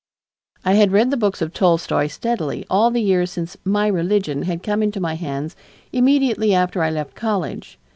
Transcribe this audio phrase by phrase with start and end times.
[0.65, 4.63] I had read the books of Tolstoy steadily all the years since "My Religion" had
[4.63, 5.55] come into my hands
[5.93, 7.77] immediately after I left college.